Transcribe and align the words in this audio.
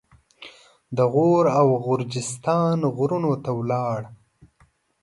د 0.97 0.99
غور 1.13 1.45
او 1.59 1.67
غرجستان 1.85 2.77
غرونو 2.95 3.33
ته 3.43 3.51
ولاړ. 3.59 3.99